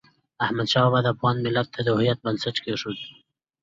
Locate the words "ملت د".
1.45-1.87